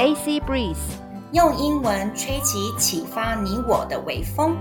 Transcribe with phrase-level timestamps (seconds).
[0.00, 0.78] AC Breeze，
[1.32, 4.56] 用英文吹起启发你我的微风。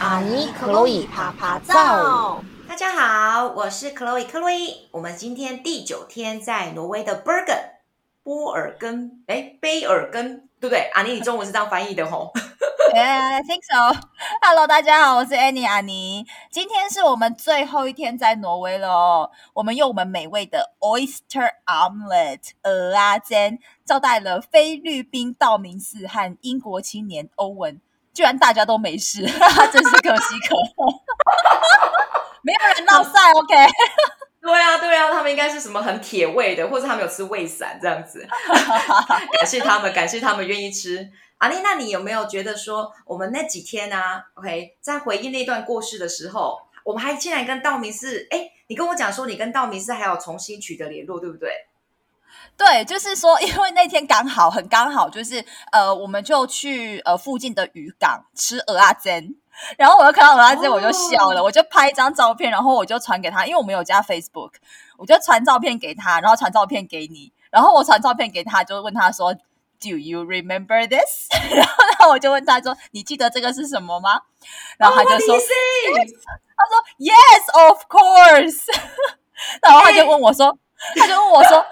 [0.00, 4.88] 阿尼克洛伊啪啪照，大家好，我是克洛伊克洛伊。
[4.90, 7.76] 我们今天第九天在挪威的 Bergen
[8.24, 10.90] 波尔根，哎，卑尔根，对不对？
[10.94, 12.32] 阿尼，你中文是这样翻译的吼
[12.94, 13.98] ？Yeah, I think so.
[14.42, 16.26] Hello，大家好，我是 Annie 阿尼。
[16.50, 19.30] 今天是我们最后一天在挪威了哦。
[19.54, 27.80] 我们用我们美味的 Oyster Omelette 蚵仔煎招待了菲律宾道明寺和英国青年欧文，
[28.14, 29.22] 居然大家都没事，
[29.72, 31.02] 真是可喜可贺。
[32.42, 33.54] 没有人闹赛，OK？
[34.40, 38.24] 对啊，对啊，他们应该是什么很铁胃的，或者他们有吃胃散这样子。
[39.38, 41.10] 感谢他们，感谢他们愿意吃。
[41.38, 51.50] 阿丽，那你有没有觉得说，我们那几天啊，OK，在回忆那段过世的时候，我们还竟然跟道明寺，哎，你跟我讲说，你跟道明寺还有重新取得联络，对不对？
[52.56, 59.34] 对，就是说， 因为那天刚好很刚好，就是呃，我们就去呃附近的渔港吃蚵仔煎，
[59.76, 64.52] 然后我就看到蚵仔煎，我就笑了，哦、我就拍一张照片，然后我就传给他，因为我们有加 Facebook，
[64.96, 69.36] 我就传照片给他，然后传照片给你，然后我传照片给他，就问他说。
[69.88, 71.28] Do you remember this？
[71.54, 74.20] 然后，然后我就问他说：“你记得这个是什么吗？”
[74.78, 75.42] 然后他就说：“oh,
[76.56, 78.64] 他说 Yes, of course。
[79.62, 80.52] ”然后他就问我说
[80.96, 80.98] ：“hey.
[81.00, 81.64] 他就问我说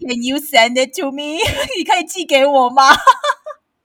[0.00, 1.38] ，Can you send it to me？
[1.76, 2.94] 你可以寄给我吗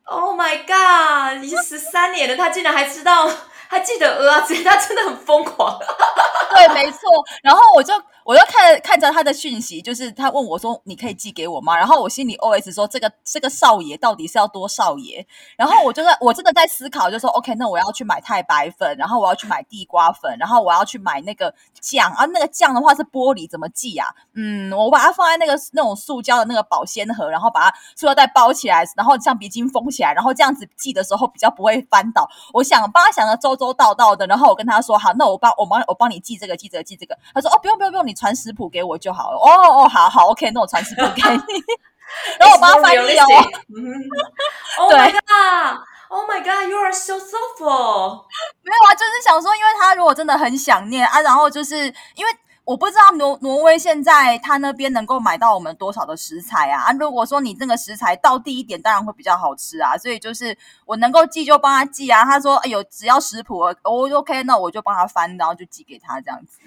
[0.06, 1.44] ？”Oh my god！
[1.44, 3.30] 已经十三年了，他竟然还知道，
[3.68, 5.78] 还记得蚵仔煎，他真的很疯狂。
[6.56, 7.00] 对，没错。
[7.44, 7.94] 然后我就。
[8.28, 22.26] 我就看看着他的讯息，就是他问我说：“你可以寄给我吗？”然后我心里 OS 说：“这个这个少爷到底是要多少爷？”然后我就在我真的在思考，就说：“OK，那我要去买太白粉，然后我要去买地瓜粉，然后我要去买那个酱啊。
[22.26, 24.10] 那个酱的话是玻璃，怎么寄啊？
[24.36, 32.30] 嗯，我把它放在那个那种塑胶的那个保鲜盒，然后把它塑料袋包起来，然后橡皮筋封起来，然后这样子寄的时候比较不会翻倒。
[32.52, 41.64] 我想帮他想的周周到到的，然后我跟他说：“好，那我帮我帮我帮你记这个，记这个，记这个。”他说：“哦，不用不用不用，你传食谱给我就好了。”哦哦，好好，OK，那我传食谱给你，
[42.40, 43.26] 然后我帮他翻译哦。
[44.80, 48.26] Oh my god！Oh my god！You are so thoughtful。
[48.62, 51.76] 没有啊，就是想说，因为他如果真的很想念啊，然后就是
[52.16, 52.32] 因为。
[52.68, 56.82] 我不知道挪挪威现在他那边能够买到我们多少的食材啊？
[56.84, 59.98] 啊，如果说你这个食材到地一点，当然会比较好吃啊。
[59.98, 62.26] 所以就是我能够寄就帮他寄啊。
[62.26, 63.74] 他说：“哎呦，只要食谱，我
[64.18, 66.60] OK，那我就帮他翻，然后就寄给他这样子。”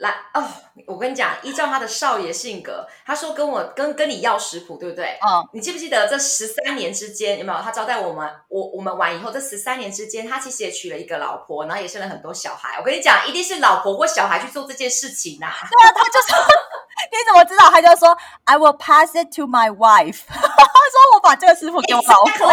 [0.00, 0.44] 来哦，
[0.86, 5.18] 我跟你讲，依照他的少爷性格，他说跟我跟跟你要食谱，对不对？
[5.26, 5.48] 嗯。
[5.52, 8.28] 你记不记得这十三年之间有没有他招待我们？
[8.48, 12.76] 我我们完以后，这十三年之间，他其实也娶了一个老婆，然后也生了很多小孩。
[12.78, 15.46] 我跟你讲，一定是老婆或小孩去做这件事情呐。
[15.68, 16.36] 对啊，他就说，
[17.10, 17.70] 你怎么知道？
[17.70, 20.20] 他就说，I will pass it to my wife。
[20.28, 22.52] 他说我把这个师傅给我老婆。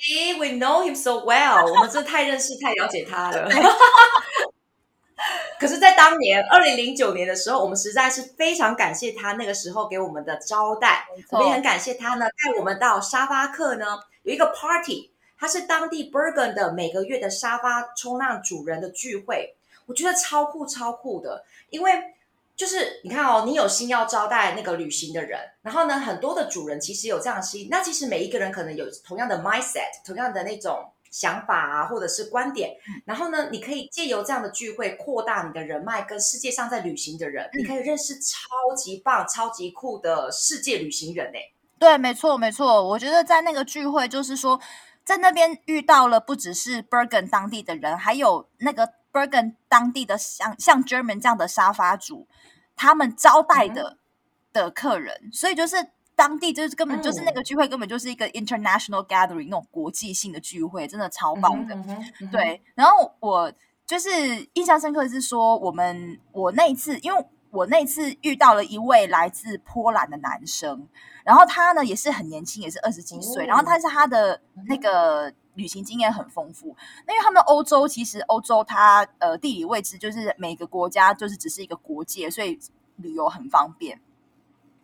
[0.00, 1.66] See, we know him so well。
[1.72, 3.48] 我们真的太认识、太了解他了。
[5.58, 11.06] 可是，在当年二零零九年的时候，我们实在是非常感谢他那个时候给我们的招待。
[11.30, 19.56] 我们也很感谢他呢，带我们到沙发客呢有一个 party，他是当地 Bergen 的每个月的沙发冲浪主人的聚会。
[19.86, 21.92] 我觉得超酷超酷的，因为
[22.54, 41.38] 就是你看哦，你有心要招待那个旅行的人，然后呢，很多的主人其实有这样的心，那其实每一个人可能有同样的 mindset，同样的那种想法啊，或者是观点，然后呢，你可以借由这样的聚会扩大你的人脉，跟世界上在旅行的人，你可以认识超级棒、超级酷的世界旅行人呢。
[41.78, 44.60] 对，没错没错，我觉得在那个聚会就是说，
[45.04, 48.90] 在那边遇到了不只是 Bergen 当地的人，还有那个。
[49.10, 52.28] Bergen 当地的像像 German 这样的沙发主，
[52.76, 53.98] 他们招待的、嗯、
[54.52, 55.76] 的客人，所以就是
[56.18, 61.76] 当地就是根本就是那个聚会根本就是一个 international gathering 那种国际性的聚会，真的超棒的。
[61.76, 63.52] 嗯嗯、对，然后我
[63.86, 64.10] 就是
[64.54, 70.88] 印象深刻的是说，我们我那一次，因为我那一次遇到了一位来自波兰的男生，
[71.22, 75.32] 然后他呢也是很年轻，也是二十几岁，哦、然后但是他的那个。
[75.54, 82.56] 旅行经验很丰富，那因为他们欧洲其实欧洲它呃地理位置就是每个国家就是只是一个国界，所以
[82.94, 84.00] 旅游很方便。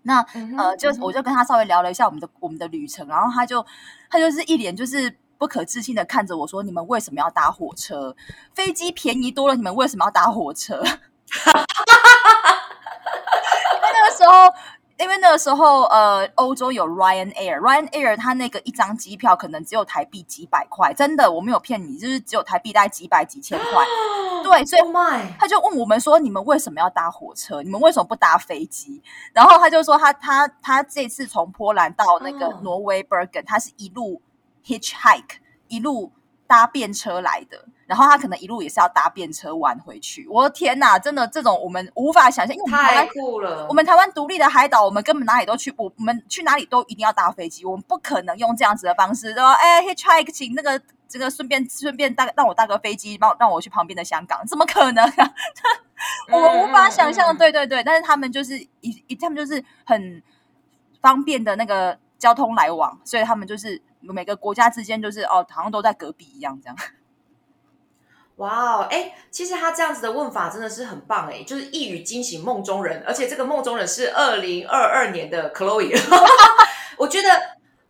[0.05, 3.67] 那、嗯、呃就我就跟他稍微聊了一下我们的我们的旅程，然后他就
[4.09, 8.15] 他就是一脸就是不可置信的看着我说：“你们为什么要搭火车？
[8.55, 10.81] 飞机便宜多了，你们为什么要搭火车？”
[13.83, 14.55] 那个时候。
[14.97, 23.85] 因为那个时候，呃，欧洲有 Ryan Air，Ryan Air 它那个一张机票可能只有台币几百块，真的，我没有骗你，就是只有台币大概几百几千块。
[24.45, 24.83] 对，所以
[25.39, 27.63] 他就问我们说：“你们为什么要搭火车？
[27.63, 29.03] 你们为什么不搭飞机？”
[29.35, 34.23] 然后他就说他：“他他他这次从波兰到那个挪威 Bergen，他是一路
[34.65, 35.39] hitchhike，
[35.69, 36.13] 一路
[36.47, 40.27] 搭便车来的。”然后他可能一路也是要搭便车玩回去。
[40.31, 43.67] 我的天哪，真的这种我们无法想象，因为太酷了。
[43.69, 50.81] 我们台湾独立的海岛，我们根本哪里都去不，我们去哪里都一定要搭飞机，我们不可能用这样子的方式说，哎，hitchhike，请那个
[51.15, 55.35] 这个顺便顺便搭让我搭个飞机，让让我去旁边的香港，怎么可能啊？
[56.29, 57.33] 我们无法想象。
[57.33, 60.21] 嗯、对对对，但是他们就是一一，他们就是很
[61.01, 66.77] 方便的那个交通来往，所以他们就是每个国家之间就是哦，好像都在隔壁一样这样。
[68.39, 75.97] 哇哦，哎，其实他这样子的问法真的是很棒哎，就是一语惊醒梦中人，而且这个梦中人是二零二二年的 Chloe。
[76.99, 77.29] 我觉得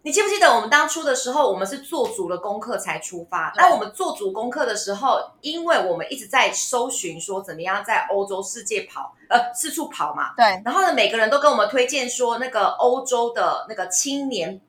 [0.04, 3.50] 你记不记得我们当初的时候，我们是做足了功课才出发。
[3.56, 10.34] 那我们做足功课的时候，因为我们一直在搜寻说怎么样在欧洲世界跑，呃，四处跑嘛。
[10.36, 10.60] 对。
[10.62, 14.60] 然后呢，每个人都跟我们推荐说那个欧洲的那个青年，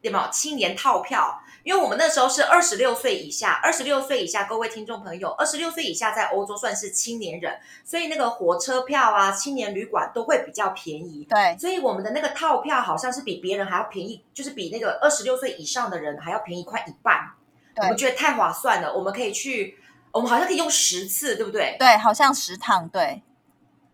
[0.00, 0.28] 对吗？
[0.32, 1.38] 青年套票。
[1.68, 11.26] 因为我们那时候是二十六岁以下，二十六岁以下，各位听众朋友，二十六岁以下在欧洲算是青年人，所以那个火车票啊、青年旅馆都会比较便宜。
[11.28, 17.32] 对，所以我们的那个套票好像是比别人还要便宜，就是比那个二十六岁以上的人还要便宜快一半。
[17.76, 19.76] 我们觉得太划算了，我们可以去，
[20.10, 21.76] 我们好像可以用十次，对不对？
[21.78, 23.22] 对，好像十趟，对。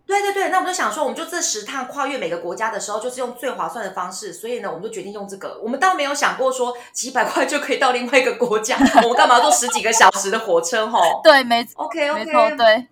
[0.07, 5.59] 对对对，那我们就想说，我们就这十趟跨越每个国家的时候，就是用最划算的方式，所以呢，我们就决定用这个。
[5.63, 10.87] 我们倒没有想过说几百块就可以到另外一个国家，我们干嘛要坐十几个小时的火车？
[10.87, 12.87] 吼， 对，没错，OK OK，没错，对，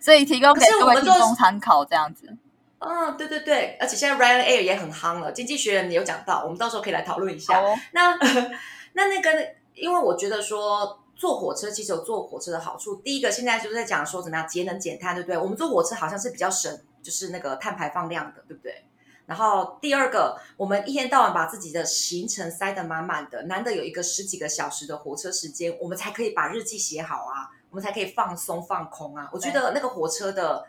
[0.00, 2.36] 所以提供给各位听众参考这样子。
[2.78, 7.58] 嗯，对对对，而且现在 Ryanair 也很夯了，经济学人也有讲到，我们到时候可以来讨论一下。
[7.58, 8.14] 哦、那
[8.92, 9.30] 那那个，
[9.74, 11.00] 因为我觉得说。
[11.16, 12.96] 坐火车其实有坐火车的好处。
[12.96, 15.38] 第一个，现在就是在讲说怎么样节能减碳，对不对？
[15.38, 18.84] 我们坐火车好像是比较省，就是那个碳排放量的，对不对？
[19.24, 29.30] 然后第二个，我们一天到晚把自己的行程塞得满满的，难得有一个十几个小时的火车时间，我们才可以把日记写好啊，我们才可以放松放空啊。
[29.32, 30.66] 我觉得那个火车的。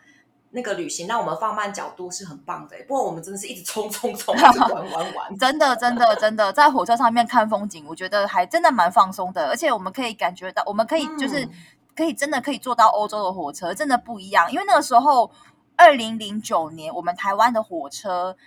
[0.55, 5.37] 那个旅行让我们放慢角度是很棒的，不过我们真的是一直冲冲冲，玩玩玩。
[5.37, 11.47] 真的真的真的，在火车上面看风景，我觉得还真的蛮放松的，而且我们可以感觉到，我们可以就是
[11.93, 14.49] 可以真的可以坐到欧洲的火车，真的不一样。
[14.49, 15.29] 因为那个时候，
[15.75, 18.37] 二零零九年，我们台湾的火车，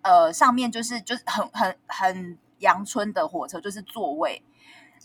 [0.00, 4.42] 呃，上面就是就是很很很阳春的火车，就是座位。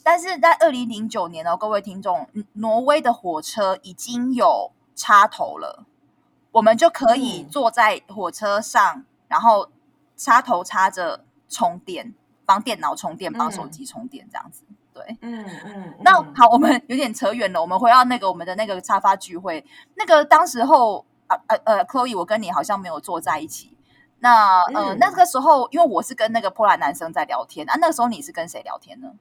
[0.02, 5.86] 但是在二零零九年呢，各位听众，挪威的火车已经有插头了。
[6.54, 9.68] 我们就可以坐在火车上，嗯、然后
[10.16, 12.14] 插头插着充电，
[12.46, 14.64] 帮电脑充电，帮手机充电，这样子。
[14.94, 15.62] 对，嗯嗯。
[15.66, 19.66] 嗯那好，我们有点扯远了，我们回到那个我们的那个沙发聚会。
[19.96, 23.76] 那个当时候，呃呃呃，Chloe，我跟你好像没有坐在一起。
[24.20, 29.12] 那呃，嗯、那个时候，因为我是跟那个波兰男生在聊天啊，那个时候你是跟谁聊天呢？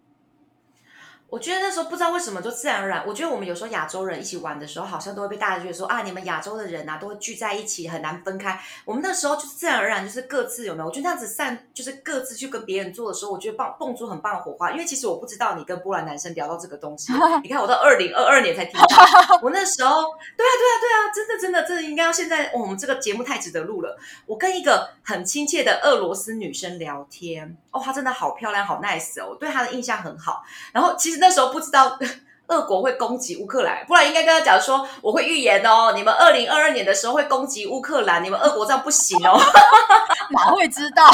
[1.32, 8.60] 我觉得那时候不知道为什么就自然而然，我觉得我们有时候亚洲人一起玩的时候，好像都会被大家觉得说啊，你们亚洲的人啊都会聚在一起，很难分开。
[8.84, 10.86] 我们那时候就自然而然就是各自有没有？
[10.86, 14.72] 我觉得那样子散就是各自去跟别人做的时候，我觉得蹦蹦出很棒的火花。
[14.72, 17.10] 因为其实我不知道你跟波兰男生聊到这个东西，
[17.42, 18.86] 你看我到二零二二年才听到，
[19.40, 20.02] 我那时候
[20.36, 23.98] 对啊对啊对啊，真的真的真的应该要现在，哦，我们这个节目太值得录了。
[24.26, 30.42] 我跟一个很亲切的俄罗斯女生聊天，哦，她真的好漂亮，好 nice 哦，我对她的印象很好。
[30.72, 31.96] 然后其实那时候不知道
[32.48, 39.40] 俄国会攻击乌克兰，不然应该跟他讲说，我会预言哦，你们二零二二年的时候会攻击乌克兰，你们俄国这样不行哦，
[40.30, 41.08] 哪会知道？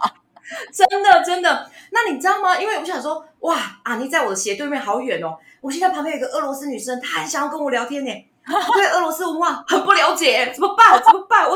[0.72, 2.60] 真的真的，那你知道吗？
[2.60, 8.10] 因为我想说，哇，啊，你在我的斜对面好远哦，我现在旁边有一个俄罗斯女生，她很想要跟我聊天呢，
[8.46, 11.02] 我对俄罗斯文化很不了解，怎么办？
[11.02, 11.47] 怎么办？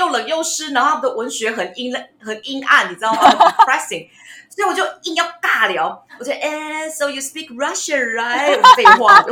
[0.00, 3.20] 又又冷又湿，然后他们的文学很阴很阴暗，你知道吗？
[3.66, 4.08] depressing。
[4.48, 8.60] 所以我就硬要尬聊，我就哎，So you speak Russian, right？
[8.74, 9.24] 废话，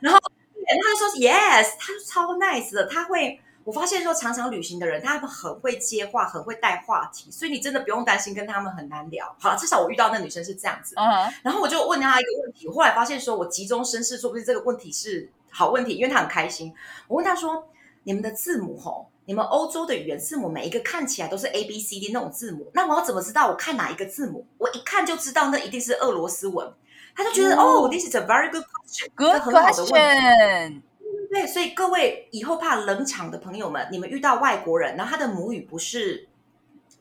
[0.00, 9.34] 然后他就说 Yes，他就超 nice 的，他会，我发现说常常旅行的人，他们很会接话，很会带话题，所以你真的不用担心跟他们很难聊。
[9.38, 11.32] 好了，至少我遇到那女生是这样子，uh huh.
[11.42, 16.74] 然后我就问他一个问题，我后来发现说我急中生智，说不定这个问题是好问题，因为他很开心。
[17.06, 17.68] 我问他说，
[18.04, 19.08] 你们的字母吼？
[19.26, 24.44] 你们欧洲的语言字母每一个看起来都是 A B C D 那种字母，那我要怎么知道我看哪一个字母？
[24.58, 26.72] 我一看就知道那一定是俄罗斯文。
[27.14, 30.82] 他就觉得哦，This is a very good question，good question。
[31.30, 36.28] 对，所以各位以后怕冷场的朋友们，你们遇到外国人，然后他的母语不是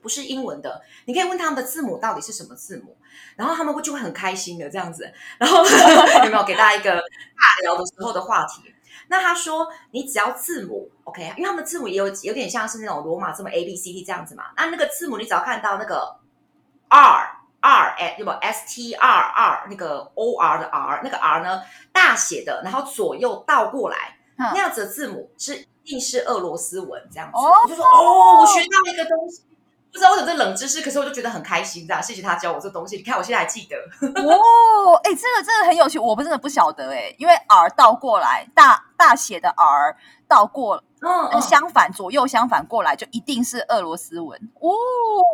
[0.02, 2.96] 不是英文的，你可以问他们的字母到底是什么字母，
[3.36, 5.12] 然后他们会就会很开心的这样子。
[5.40, 5.64] 然后
[6.26, 8.72] 有没有给大家一个尬聊的时候的话题？
[9.08, 14.46] 那他说，你只要字母 OK，因为他们字母也有有点像是那种罗马字母 A B C D 这样子嘛。
[14.58, 16.18] 那那个字母你只要看到那个
[16.90, 27.38] R R 哎，对不 S T R R 那个 O R 的 R 那个 R 呢大写的，然后左右倒过来，嗯、那样子的字母是一定是俄罗斯文这样子。
[27.38, 29.44] 哦、我就说哦，我学到一个东西。
[29.92, 32.96] 不知道为什么这冷知识，可是我就觉得很开心，这样谢谢他教我这东西。
[32.96, 33.76] 你看我现在还记得
[34.22, 39.98] 哦，这个真的很有趣，我不真的不晓得哎、欸，因为 R 倒过来，大大写的 R
[40.28, 44.72] 倒过，嗯，相反左右相反过来就一定是俄罗斯文哦。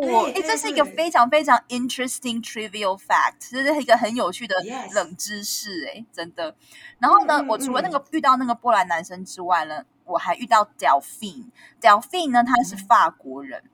[0.04, 4.56] 哎、欸，这是一个非常非常 interesting trivial fact，这是一个很有趣的
[4.94, 6.56] 冷知识哎、欸，真的。
[7.00, 13.62] 然后呢，嗯、我除了那个遇到那个波兰男生之外呢，我还遇到 Delphine，Delphine 呢，他是法国人。
[13.66, 13.70] 嗯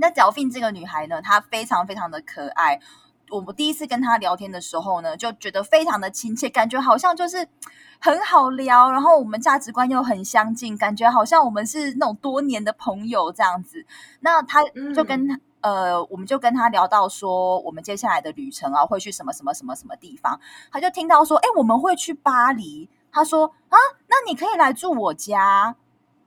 [0.00, 2.78] 那 Delphine 这个女孩呢，她非常非常的可爱。
[3.30, 7.46] 我们第一次跟他聊天的时候呢，就觉得非常的亲切，感觉好像就是
[7.98, 13.84] 很好聊，然后我们价值观又很相近，感觉好像我们是那种多年的朋友这样子。
[14.20, 14.62] 那他
[14.94, 20.40] 就跟、嗯、呃，我们就跟他聊到说，我们接下来的旅程啊，会去什么什么什么什么地方。
[20.70, 22.88] 他就听到说，哎，我们会去巴黎。
[23.10, 25.76] 他说啊，那你可以来住我家。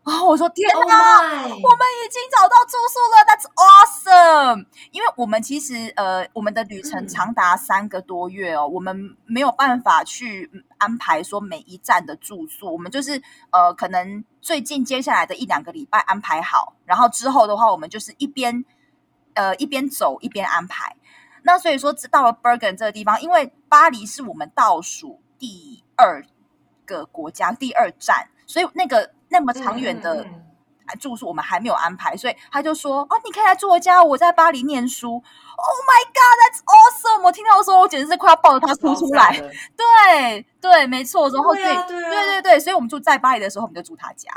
[0.04, 4.66] 哦，我说天哪，oh、我们已经找到住宿了，That's awesome！
[4.90, 18.66] 因为我们其实呃，我们的旅程长达三个多月哦，嗯、我们没有办法去安排说每一站的住宿，我们就是呃，可能最近接下来的一两个礼拜安排好，然后之后的话，我们就是一边
[19.36, 20.96] 呃一边走一边安排。
[21.44, 26.26] 那所以说，到了 Bergen 这个地方，因为巴黎是我们倒数第二
[26.88, 29.12] 个国家第二站，所以那个。
[29.32, 30.26] 那么长远的
[31.00, 35.14] 住宿我们还没有安排，所以他就说：“哦，你可以来住我家，我在巴黎念书。
[35.14, 37.22] ”Oh my God, that's awesome！
[37.24, 39.32] 我听到的时候，我简直是快要抱着他哭出来。
[39.78, 41.30] 对对，没错。
[41.30, 44.30] 然后对对对对对，所以我们住在巴黎的时候，我们就住他家。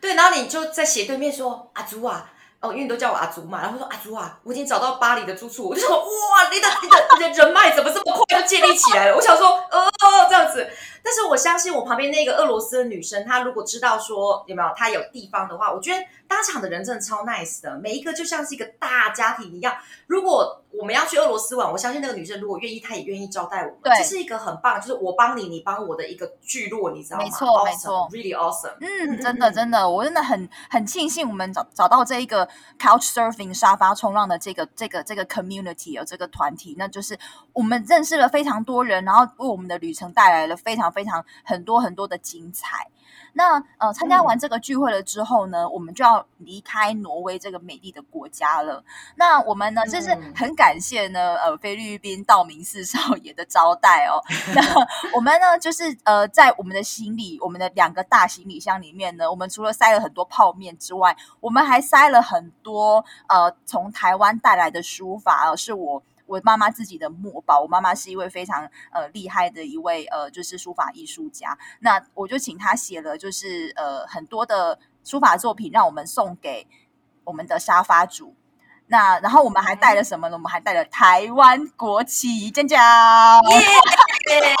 [0.00, 9.14] 对，然后你就在斜对面说：“阿朱啊。”哦，因为你都叫我阿祖嘛，然后说阿祖啊，我已经找到巴黎的住处，我就说哇，你的你的你的人脉怎么这么快就建立起来了？
[9.14, 9.92] 我想说，哦，
[10.26, 10.66] 这样子，
[11.06, 19.72] 但是我相信我旁边那个俄罗斯的女生，她如果知道说有没有她有地方的话，我觉得当场的人真的超 nice 的，每一个就像是一个大家庭一样。
[20.08, 23.76] 如果我们要去俄罗斯玩，我相信那个女生如果愿意，她也愿意招待我们。
[23.84, 27.24] 对，这是一个很棒，就是我帮你，你帮我的一个聚落，你知道吗？
[27.24, 28.74] 没错，没错，really awesome。
[28.80, 32.46] 嗯，真的，真的，我真的很很庆幸我们找找到这一个
[32.78, 37.16] couch surfing 沙发冲浪的这个这个这个 community 哦，这个团体，那就是
[37.52, 42.88] 我们认识了非常多人，然后为我们的旅程带来了非常非常很多很多的精彩。
[43.34, 48.82] 那呃，参加完这个聚会了之后呢，嗯、我们就要离开挪威这个美丽的国家了。
[49.14, 54.16] 那我们呢，就是很感谢呢，呃，菲律宾道明寺少爷的招待哦。
[54.54, 54.62] 那
[55.14, 66.02] 我们呢，就是呃，在我们的行李，我们的两个大行李箱里面呢，我们除了塞了很多泡面之外，我们还塞了很多呃，从台湾带来的书法，呃，是我。
[66.26, 71.56] 我妈妈自己的墨宝，我妈妈是一位非常呃厉害的一位呃，就是书法艺术家。
[71.80, 76.66] 那我就请她写了，就是呃很多的书法作品，让我们送给
[77.24, 78.34] 我们的沙发主。
[78.88, 80.36] 那然后我们还带了什么呢？
[80.36, 82.76] 我们还带了台湾国旗，尖叫！
[84.26, 84.56] 耶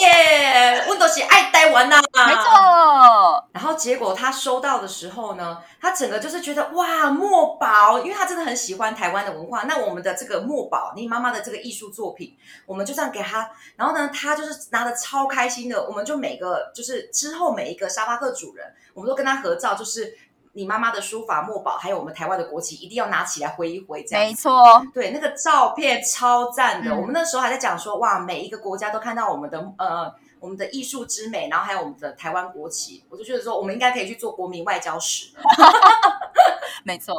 [0.00, 0.84] 耶！
[0.88, 3.48] 我都是爱台湾呐，没错。
[3.52, 9.62] 然后结果他收到的时候呢，他整个就是觉得哇，墨宝，因为他真的很喜欢台湾的文化。
[9.64, 13.50] 那我们的这个墨宝，你妈妈的这个艺术作品，我们就这样给他。
[13.76, 15.86] 然后呢，他就是拿的超开心的。
[15.86, 20.18] 我们就每个就是之后每一个沙发客主人，我们都跟他合照，就是。
[20.52, 24.26] 你妈妈的书法墨宝，还有我们台湾的国旗，一定要拿起来挥一挥，这样。
[24.26, 26.90] 没错，对，那个照片超赞的。
[26.90, 35.30] 嗯、我们那时候还在讲说，哇，每一个国家都看到我们的呃，我们的艺术之美，然后还有我们的台湾国旗，我就觉得说，我们应该可以去做国民外交使。
[36.82, 37.14] 没错，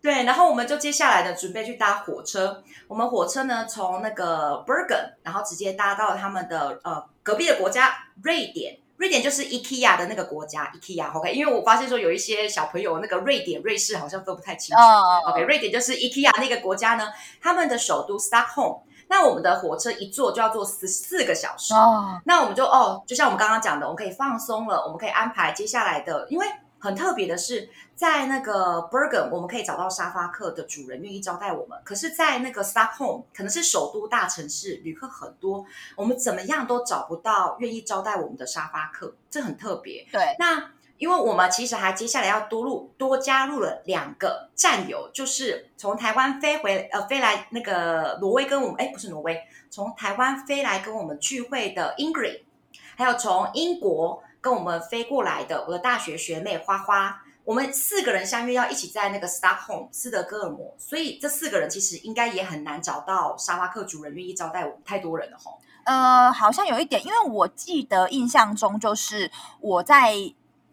[0.00, 2.62] 对，然后我们就接下来呢，准备去搭火车。
[2.88, 8.78] 我们火车呢，从那个 Bergen，然后直接搭到他们的呃隔壁的国家瑞典。
[8.96, 14.82] 瑞典就是 IKEA 的那个国家，IKEA，OK，因为我发现说有一些小朋友那个瑞典、瑞士好像分不太清楚
[15.28, 17.08] ，OK，瑞典就是 IKEA 那个国家呢，
[17.40, 26.46] 他们的首都 Stockholm，那我们的火车一坐就要坐十四个小时，哦，那我们就哦，就像我们刚刚讲的，我们可以放松了，我们可以安排接下来的，因为
[26.78, 35.64] 很特别的是，在那个 Bergen 我们可以找到沙发客的主人愿意招待我们，可是，在那个 Stockholm 可能是首都大城市，旅客很多，
[35.96, 40.06] 我们怎么样都找不到愿意招待我们的沙发客，这很特别。
[40.12, 52.42] 对，那因为我们其实还接下来要多入多加入了两个战友，就是从台湾飞回呃飞来那个挪威跟我们哎不是挪威，从台湾飞来跟我们聚会的 Ingrid，
[52.96, 54.22] 还有从英国。
[54.46, 65.58] 跟我们飞过来的我的大学学妹花花，我们四个人相约要一起在那个 Stockholm 斯德哥尔摩，所以这四个人其实应该也很难找到沙发客主人愿意招待我们，太多人了吼。
[65.82, 70.14] 呃，好像有一点，因为我记得印象中就是我在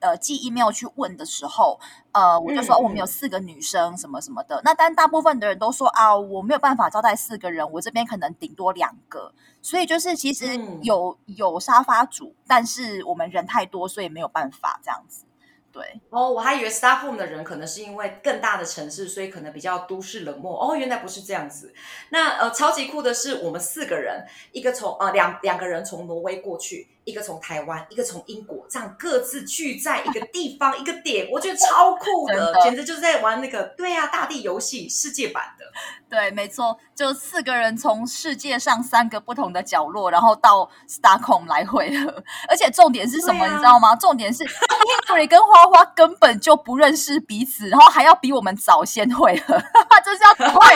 [0.03, 1.79] 呃寄 email 去问的时候，
[2.11, 9.33] 呃，我就说、嗯哦、我们有四个女生什么什么的，那但大部分的人都说啊，我没有办法招待四个人，我这边可能顶多两个。
[9.61, 15.23] 所以就是其实有、嗯、有沙发主，但是我们人太多，所以没有办法这样子。
[15.71, 20.55] 对哦，我还以为 Stockholm 的人可能是因为更大的城市，所以可能比较都市冷漠。
[20.61, 21.73] 哦，原来不是这样子。
[22.09, 26.89] 那呃，超级酷的是，我们四个人，一个从呃两两个人从挪威过去。
[27.05, 35.65] 一个从台湾，一个从英国，这样各自聚在一个地方一个点，我觉得超酷的，的简直就是在玩那个对啊，大地游戏世界版的。
[36.09, 42.23] 对，没错，就四个人从世界上三个不同的角落，然后到 Stockholm 来回合。
[42.47, 43.95] 而且重点是什么，啊、你知道吗？
[43.95, 49.59] 重点是 Ingrid 跟花花根本就不认识彼此，然后还要比我们早先会合，
[50.05, 50.75] 真是要会。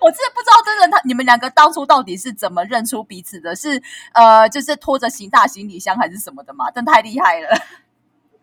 [0.00, 3.56] 我真的不知道，真的他你们两个当初到底是怎么认出彼此的？
[3.56, 3.82] 是
[4.14, 5.57] 呃，就是拖着行大行。
[5.58, 6.66] 行李箱还是什么的嘛？
[6.72, 7.48] 但太厉害了。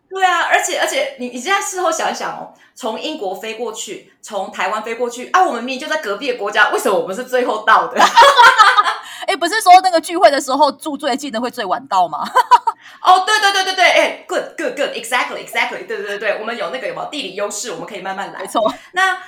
[0.08, 8.00] 对啊，而且而且，你你现在事后想一想哦，从英国飞过去，从台湾飞过去啊，我们明明就在隔壁的国家，为什么我们是最后到的？
[9.26, 12.22] 哎，不是说那个聚会的时候住最近的会最晚到吗？
[13.02, 17.72] 哦，对对对对对，哎，good good good，exactly exactly，对对对对，我们有那个有没有地理优势？
[17.72, 18.40] 我们可以慢慢来。
[18.40, 19.18] 没错，那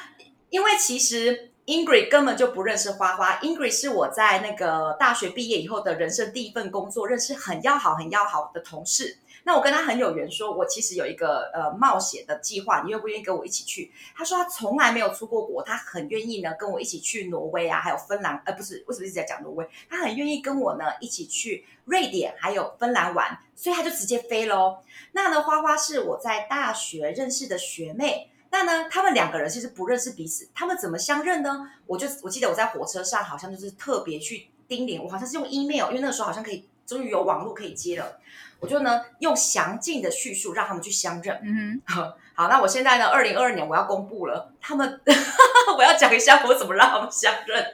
[0.51, 1.48] 因为其实。
[1.69, 3.37] Ingrid 根本就不认识花花。
[3.41, 9.19] Ingrid 是我在那个大学毕业以后的人生第一份工作，认识很要好、很要好的同事。
[9.45, 13.93] 那我跟他很有缘，说我其实有一个呃冒险的计划，你愿不愿意跟我一起去？
[14.17, 18.41] 他说他从来没有出过国，他很愿意呢跟我一起去挪威啊，还有芬兰。
[18.47, 19.69] 呃，不是，为什么一直在讲挪威？
[19.91, 24.79] 他很愿意跟我呢一起去瑞典还有芬兰玩，所以他就直接飞喽。
[25.13, 28.31] 那呢，花花是我在大学认识的学妹。
[28.51, 31.71] 那呢，他们两个人其实不认识彼此，他们怎么相认呢？
[31.87, 38.19] 我就我记得我在火车上好像就是特别去叮咛，我好像是用 email，因为那个时候好像可以，终于有网络可以接了，
[38.59, 41.39] 我就呢用详尽的叙述让他们去相认。
[41.43, 45.01] 嗯哼， 好，那我现在呢，二零二二年我要公布了，他们
[45.77, 47.63] 我要讲一下我怎么让他们相认。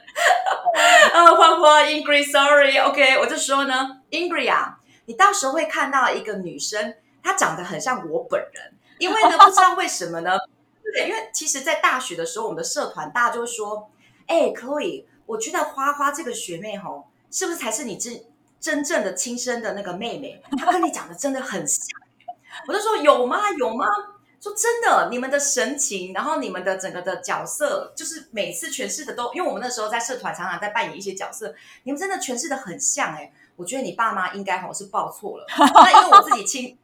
[1.13, 10.37] 啊，花花 Ingrid，sorry，OK，okay, 我就说呢，Ingrid 啊，你到时候会看到一个女生，她长得很像我本人，因为呢，不知道为什么呢。
[11.03, 13.89] 因为其实，在大学的时候，我们的社团大家就会说
[14.27, 18.23] ：“哎，Chloe，我觉得花花这个学妹吼，是不是才是你真
[18.59, 20.41] 真正的亲生的那个妹妹？
[20.57, 21.85] 她跟你讲的真的很像。”
[22.67, 23.51] 我就说：“有吗？
[23.57, 23.85] 有吗？”
[24.39, 33.31] 说真的，你们的神情，然后你们的整个的角色，就是每次诠释的都，因为我们那时候在社团常常在扮演一些角色，你们真的诠释的很像哎。
[33.55, 36.77] 我觉得你爸妈应该吼是报错了，那因为我自己亲。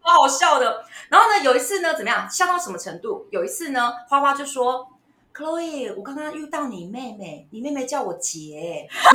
[0.00, 2.28] 好好笑的，然后呢，有一次呢，怎么样？
[2.30, 3.26] 笑到什么程度？
[3.30, 4.86] 有一次呢，花花就说
[5.34, 9.12] ：“Chloe，我刚刚遇到你妹妹，你妹妹叫我姐，我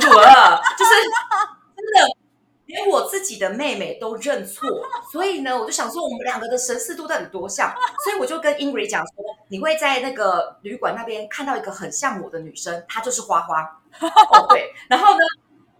[0.76, 0.90] 就是
[1.76, 2.16] 真的，
[2.66, 4.68] 连我自己的妹妹都认错。
[5.10, 7.72] 所以呢，我就想说，我们两个的神似度到底多像？
[8.04, 13.62] 所以我就跟 Ingrid 讲说，你会在那个旅馆那边看到一个很像我的女生，她就是花花。
[14.00, 15.20] 哦，对，然后呢，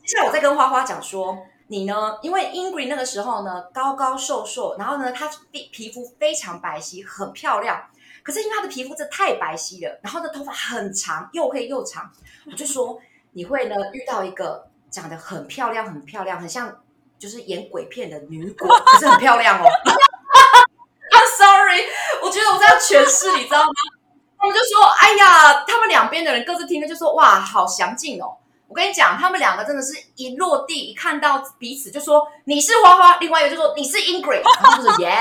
[0.06, 1.36] 接下来我再跟花花讲说。”
[1.70, 2.18] 你呢？
[2.20, 7.80] 因为 Ingrid 那个时候呢，高高瘦瘦，然后呢，她皮皮肤非常白皙，很漂亮。
[8.24, 12.10] 可是因为她的皮肤真太白皙了，然后呢，头发很长，又黑又长。
[12.46, 13.00] 我就说
[13.34, 16.82] 你会呢遇到一个长得很漂亮、很漂亮、很像
[17.20, 19.64] 就是演鬼片的女鬼，可是很漂亮哦。
[21.12, 21.82] I'm sorry，
[22.20, 23.72] 我觉得我这样诠释，你知道吗？
[24.36, 28.38] 他们就说：“哎呀，他们两边的人各自听了就说：哇，好详尽哦。”
[28.70, 35.12] 我跟你讲，他们两个真的是一落地一看到彼此就说你是花花，另外一个就说你是 Ingrid，然后就是耶。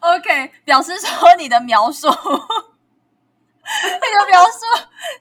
[0.00, 2.18] OK，表示说你的描述，你的
[4.28, 4.62] 描述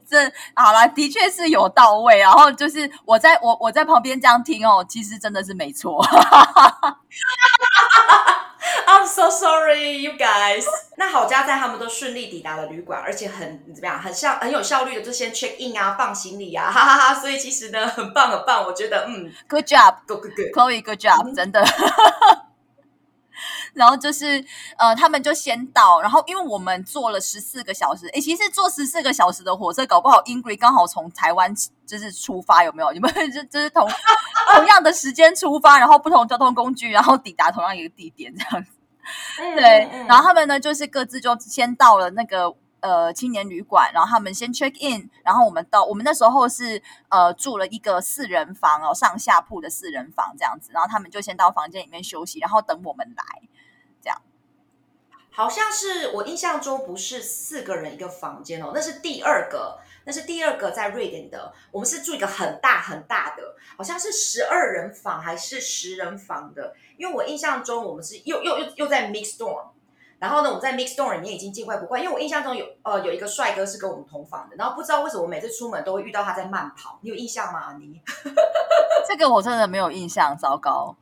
[0.10, 2.18] 这好了，的确是有到位。
[2.18, 6.04] 然后就是我在我我在旁边这样听哦，其实真的是没错。
[8.88, 10.65] I'm so sorry, you guys。
[10.97, 17.13] 那好家在他们都顺利抵达了旅馆，而且很怎么样，很效很有效率的就先 check in 啊，放行李啊，哈哈哈。
[17.15, 21.63] 所以其实呢，很棒很棒，我觉得嗯，good job，good good good，Chloe good job，真的。
[23.76, 24.44] 然后就是
[24.78, 31.54] 呃，他们就先到，然后因为我们坐了十四个小时，诶，其实坐十四个小时的火车，搞不好 Ingrid 刚好从台湾
[31.86, 32.92] 就是出发，有没有？
[32.92, 33.88] 你们 就就是同
[34.56, 38.72] 同样的时间出发，然后不同交通工具，然后抵达同样一个地点这样子。
[39.56, 42.56] 对，然后他们呢，就是各自就先到了那个。
[42.82, 53.24] 呃，青年旅馆，然后他们先 check in，然后我们到，我们那时候是呃住了一个四人房哦，上下铺的四人房这样子，然后他们就先到房间里面休息，然后等我们来。
[55.36, 69.67] 好像是我印象中不是四个人一个房间哦，那是第二个，那是第二个在瑞典的，我们是住一个很大很大的，好像是十二人房还是十人房的，因为我印象中我们是又又又又在 mixed dorm。
[70.17, 77.76] 然后呢，我们在 mixed dorm 里面已经见怪不怪，因为我印象中有呃有一个帅哥是跟我们同房的，然后不知道为什么每次出门都会遇到他在慢跑，你有印象吗？
[77.78, 78.00] 你
[79.06, 80.95] 这个我真的没有印象，糟糕。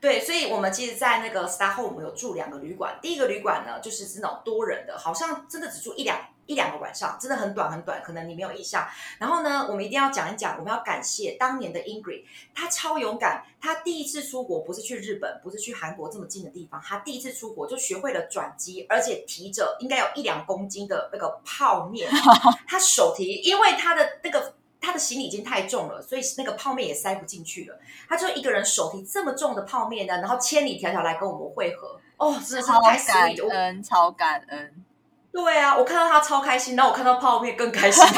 [0.00, 6.18] 对，所以我们其实，在那个 Stockholm 有住两个旅馆，第一个旅馆呢就是是那种多人的，好像真的只住一两。
[6.46, 8.84] 一两个晚上，真的很短很短，可能你没有印象。
[9.20, 13.44] 然后呢，我们一定要讲一讲，我们要感谢当年的 Ingrid，她超勇敢。
[13.60, 22.10] 她第一次出国不是去日本，不是去韩国这么近的地方，她第一次出国就学会了转机，而且提着应该有一两公斤的那个泡面。
[22.66, 27.78] 她手提，因为她的那个她的行李已经太重了，所以那个泡面也塞不进去了。
[28.08, 32.00] 他就一个人手提这么重的泡面呢，然后千里迢迢来跟我们会合。
[32.16, 34.84] 哦，真的是太 sweet，超感恩，超感恩。
[35.32, 38.02] 对啊，我看到他超开心，然后我看到泡面更开心。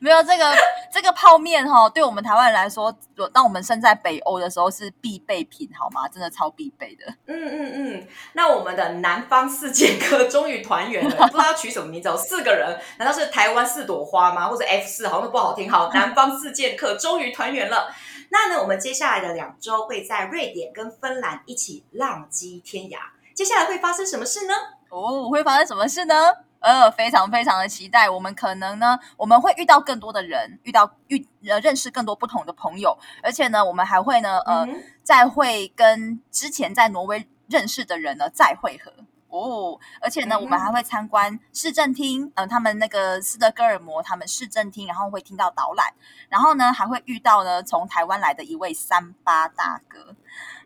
[0.00, 0.54] 没有这个
[0.92, 2.94] 这个泡面哈、哦，对我们台湾人来说，
[3.32, 6.08] 当我们身在北欧的时候是必备品，好吗？
[6.08, 7.06] 真的超必备的。
[7.26, 8.08] 嗯嗯嗯。
[8.34, 12.16] 那我们的南方四剑客终于团圆了， 不知道要取什么名字哦？
[12.16, 14.48] 四个人，难道是台湾四朵花吗？
[14.48, 15.08] 或者 F 四？
[15.08, 15.70] 好像都不好听。
[15.70, 17.88] 好， 南方四剑客终于团圆了。
[18.30, 22.98] 那呢，我们接下来的两周会在瑞典跟芬兰一起浪迹天涯。
[23.34, 24.54] 接下来会发生什么事呢？
[24.88, 26.14] 哦，会发生什么事呢？
[26.64, 28.08] 呃，非常非常的期待。
[28.08, 38.90] 我们可能呢，我们会遇到更多的人，遇到遇呃认识更多不同的朋友，而且呢，我们还会呢，呃，嗯、再会跟之前在挪威认识的人呢再会合
[39.28, 39.78] 哦。
[40.00, 45.92] 而且呢，嗯、我们还会参观市政厅，嗯、呃，他们那个斯德哥尔摩他们市政厅，然后会听到导览，
[46.30, 50.16] 然后呢，还会遇到呢从台湾来的一位三八大哥，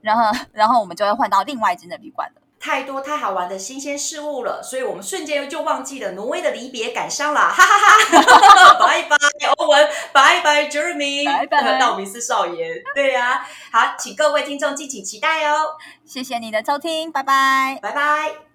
[0.00, 2.42] 然后然后我们就会换到另外一间的旅馆了。
[2.60, 8.74] 太多太好玩的新鲜事物了，所以我们瞬间就忘记了挪威的离别感伤了，哈哈哈！
[8.84, 9.16] 拜拜，
[9.56, 18.47] 欧文，拜拜，Jeremy，拜拜，道明寺少爷，对呀、啊，好，请各位听众敬请期待哦，谢谢你的收听，拜拜，拜拜。